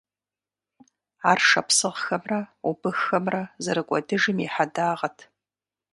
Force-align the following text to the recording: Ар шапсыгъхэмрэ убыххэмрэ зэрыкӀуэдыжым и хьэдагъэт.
Ар 1.29 1.39
шапсыгъхэмрэ 1.49 2.39
убыххэмрэ 2.69 3.41
зэрыкӀуэдыжым 3.63 4.37
и 4.45 4.47
хьэдагъэт. 4.53 5.17